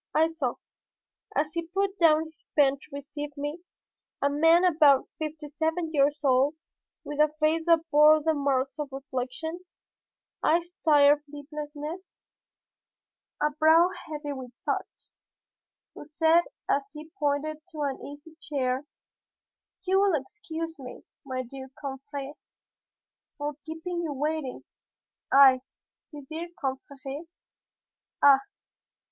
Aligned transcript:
I 0.15 0.25
saw, 0.29 0.55
as 1.35 1.53
he 1.53 1.67
put 1.67 1.99
down 1.99 2.25
his 2.25 2.49
pen 2.55 2.77
to 2.79 2.87
receive 2.91 3.37
me, 3.37 3.59
a 4.19 4.31
man 4.31 4.63
about 4.65 5.07
fifty 5.19 5.47
seven 5.47 5.93
years 5.93 6.21
old, 6.23 6.55
with 7.03 7.19
a 7.19 7.31
face 7.39 7.67
that 7.67 7.85
bore 7.91 8.19
the 8.23 8.33
marks 8.33 8.79
of 8.79 8.91
reflection, 8.91 9.59
eyes 10.41 10.79
tired 10.83 11.19
from 11.21 11.43
sleeplessness, 11.43 12.23
a 13.43 13.51
brow 13.51 13.89
heavy 14.07 14.33
with 14.33 14.49
thought, 14.65 15.11
who 15.93 16.03
said 16.03 16.45
as 16.67 16.89
he 16.93 17.11
pointed 17.19 17.61
to 17.67 17.81
an 17.81 18.03
easy 18.03 18.35
chair, 18.41 18.87
"You 19.83 19.99
will 20.01 20.19
excuse 20.19 20.79
me, 20.79 21.03
my 21.23 21.43
dear 21.43 21.69
confrère, 21.77 22.33
for 23.37 23.53
keeping 23.67 24.01
you 24.01 24.13
waiting." 24.13 24.63
I, 25.31 25.61
his 26.11 26.25
dear 26.27 26.49
confrère! 26.59 27.27
Ah! 28.23 28.41